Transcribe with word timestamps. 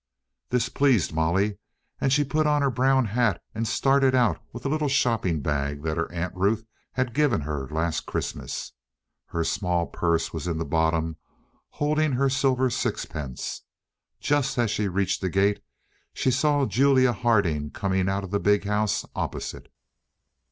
This 0.49 0.67
pleased 0.67 1.13
Molly, 1.13 1.59
and 1.99 2.11
she 2.11 2.23
put 2.23 2.47
on 2.47 2.63
her 2.63 2.71
brown 2.71 3.05
hat 3.05 3.39
and 3.53 3.67
started 3.67 4.15
out 4.15 4.41
with 4.51 4.65
a 4.65 4.67
little 4.67 4.87
shopping 4.89 5.41
bag 5.41 5.83
that 5.83 5.95
her 5.95 6.11
Aunt 6.11 6.33
Ruth 6.35 6.65
had 6.93 7.13
given 7.13 7.41
her 7.41 7.67
last 7.69 8.07
Christmas. 8.07 8.71
Her 9.27 9.43
small 9.43 9.85
purse 9.85 10.33
was 10.33 10.47
in 10.47 10.57
the 10.57 10.65
bottom 10.65 11.17
holding 11.69 12.13
her 12.13 12.31
silver 12.31 12.71
sixpence. 12.71 13.61
Just 14.19 14.57
as 14.57 14.71
she 14.71 14.87
reached 14.87 15.21
the 15.21 15.29
gate, 15.29 15.61
she 16.15 16.31
saw 16.31 16.65
Julia 16.65 17.13
Harding 17.13 17.69
coming 17.69 18.09
out 18.09 18.23
of 18.23 18.31
the 18.31 18.39
big 18.39 18.63
house 18.63 19.05
opposite. 19.13 19.71